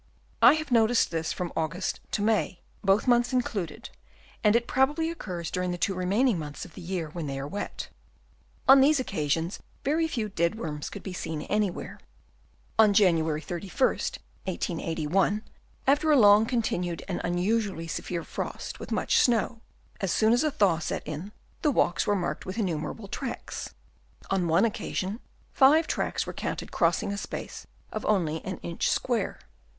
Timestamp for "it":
4.55-4.65